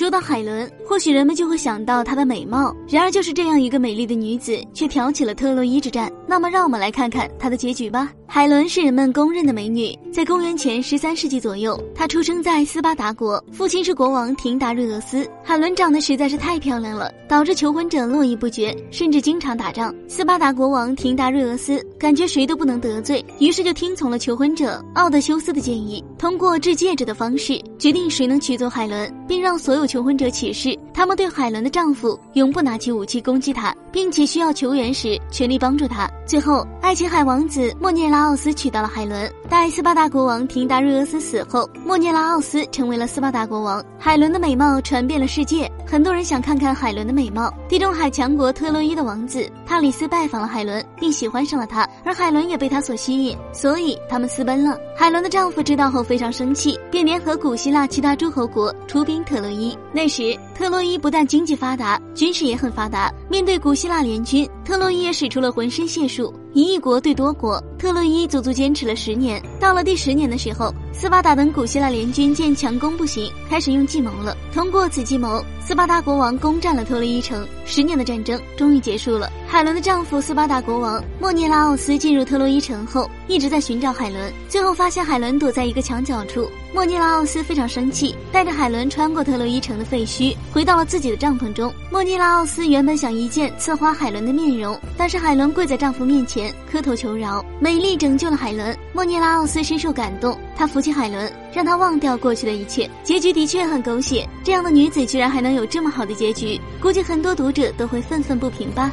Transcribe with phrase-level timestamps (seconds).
[0.00, 2.74] 说到海伦，或许人们就会想到她的美貌。
[2.88, 6.10] 然而，就是这样一个美丽的女子，却挑起了特洛伊之战。
[6.26, 8.10] 那么，让我们来看看她的结局吧。
[8.32, 15.28] 海伦是人们公认的美女，在公元前十三世纪左右，她出生在斯巴达国，父亲是国王廷达瑞俄斯。
[15.42, 19.92] 海伦长得实在是太漂亮了，导致求婚者络绎不绝，甚至经常打仗。
[20.06, 36.08] 斯巴达国王廷达瑞俄斯感觉谁都不能得罪，于是就听从了求婚者奥德修斯的建议，通过掷戒指的方式决定谁能娶走海伦，并让所有求婚者起誓，他们对海伦的丈夫永不拿起武器攻击她，并且需要求援时全力帮助她。
[36.24, 39.30] 最后，爱琴海王子莫涅拉奥斯娶到了海伦。
[39.48, 43.84] 待斯巴达国王廷达瑞俄斯死后，莫涅拉奥斯成为了斯巴达国王。
[43.98, 47.52] 海伦的美貌传遍了世界，很多人想看看海伦的美貌。
[47.68, 54.78] 地中海强国特洛伊的王子帕里斯拜访了海伦，并喜欢上了她，而海伦也被他所吸引，所以他们私奔了。
[54.96, 59.76] 海伦的丈夫知道后非常生气，便联合古希腊其他诸侯国出兵特洛伊。
[59.92, 63.12] 那时，特洛伊不但经济发达，军事也很发达。
[63.28, 66.32] 面对古希腊联军，特洛伊也使出了浑身解数。
[66.52, 69.42] 以一国对多国，特洛伊足足坚持了十年。
[69.58, 74.36] 到了第十年的时候，斯巴达等古希腊联军见强攻不行，开始用计谋了。
[74.52, 77.46] 通过此计谋，斯巴达国王攻占了特洛伊城。
[77.64, 79.30] 十年的战争终于结束了。
[79.46, 86.50] 海伦的丈夫斯巴达国王莫涅拉奥斯进入特洛伊城后，一直在寻找海伦，最后发现海伦躲在一个墙角处。
[86.74, 91.72] 莫涅拉奥斯非常生气，带着海伦穿过特洛伊城的废墟，回到了自己的帐篷中。
[91.90, 98.76] 莫涅拉奥斯原本想一剑刺花海伦的面容，但是海伦跪在丈夫面前磕头求饶，美丽拯救了海伦。
[98.92, 102.86] 莫涅拉奥斯深受感动，他扶起海伦，让她忘掉过去的一切。
[103.02, 108.92] 结局的确很狗血，这样的女子居然还能有这么好的结局，估计很多读者都会愤愤不平吧。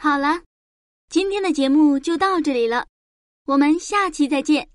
[0.00, 0.40] 好了，
[1.10, 2.86] 今天的节目就到这里了，
[3.44, 4.66] 我们下期再见。